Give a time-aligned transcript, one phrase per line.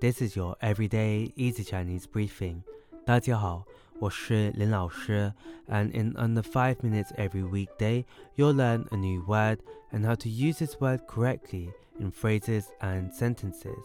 [0.00, 2.62] This is your everyday easy Chinese briefing.
[3.04, 3.66] 大家好，
[3.98, 5.30] 我是林老师
[5.68, 9.58] ，and in under five minutes every weekday, you'll learn a new word
[9.92, 13.84] and how to use this word correctly in phrases and sentences.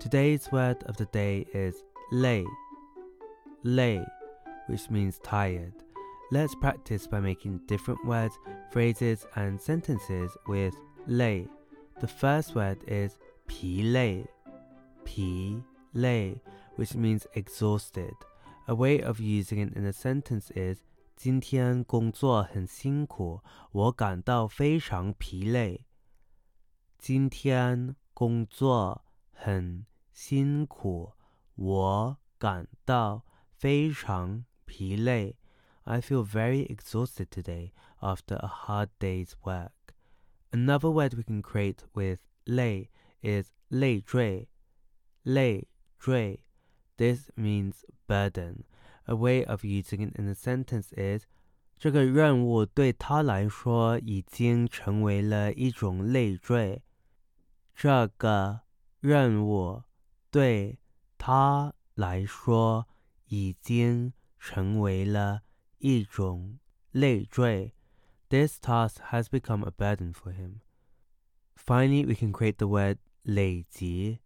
[0.00, 2.44] Today's word of the day is lei,
[3.62, 4.04] lei,
[4.66, 5.72] which means tired.
[6.32, 8.36] Let's practice by making different words,
[8.72, 10.74] phrases, and sentences with
[11.06, 11.46] lei.
[12.00, 13.12] The first word is
[13.46, 14.26] 疲累
[15.03, 15.61] 疲
[15.93, 16.41] 累,
[16.77, 18.13] which means exhausted.
[18.67, 20.81] A way of using it in a sentence is
[21.15, 23.41] 今天工作很辛苦，
[23.71, 25.85] 我感到非常疲累。
[26.97, 31.13] 今天工作很辛苦，
[31.55, 35.37] 我感到非常疲累。
[35.83, 39.71] I feel very exhausted today after a hard day's work.
[40.51, 42.89] Another word we can create with 累
[43.21, 44.47] is 累赘
[45.23, 45.67] 累
[45.99, 46.43] 赘.
[46.97, 48.63] This means burden.
[49.05, 51.25] A way of using it in a sentence is
[51.77, 56.83] 这个任务对他来说已经成为了一种累赘。
[57.73, 58.61] 这个
[58.99, 59.83] 任务
[60.29, 60.79] 对
[61.17, 62.87] 他来说
[63.27, 65.41] 已经成为了
[65.77, 66.59] 一种
[66.91, 67.73] 累赘。
[68.29, 70.59] This task has become a burden for him.
[71.55, 74.19] Finally, we can create the word 累积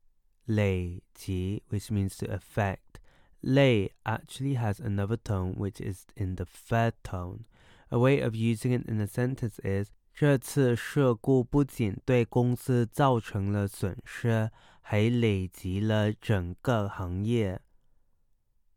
[0.48, 3.00] lei ji, which means to affect.
[3.42, 7.46] Lei actually has another tone which is in the third tone.
[7.90, 17.62] A way of using it in a sentence is 这次事故不仅对公司造成了损失，还累及了整个行业。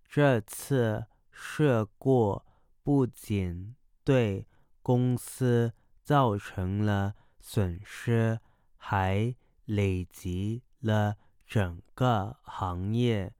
[0.09, 2.42] 这次事故
[2.83, 4.47] 不仅对
[4.83, 5.72] 公司
[6.03, 8.41] 造成了损失，
[8.77, 9.34] 还
[9.67, 11.17] 累及了。
[11.50, 13.33] 整个行业.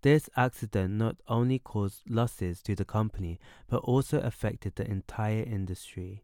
[0.00, 3.38] This accident not only caused losses to the company,
[3.68, 6.22] but also affected the entire industry.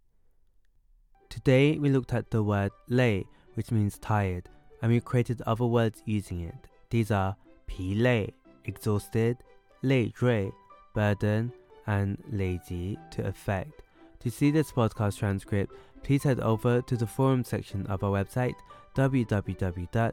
[1.28, 4.48] Today we looked at the word lay, which means tired,
[4.80, 6.68] and we created other words using it.
[6.90, 8.32] These are 疲累,
[8.64, 9.38] exhausted,
[9.82, 10.52] 累赘,
[10.94, 11.52] burden,
[11.86, 13.82] and lazy to affect.
[14.20, 15.74] To see this podcast transcript,
[16.04, 18.54] please head over to the forum section of our website
[18.94, 20.12] www